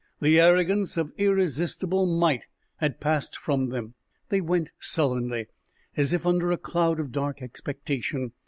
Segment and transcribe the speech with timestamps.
[0.19, 3.93] The arrogance of irresistible might had passed from them.
[4.29, 5.45] They went sullenly,
[5.95, 8.31] as if under a cloud of dark expectation.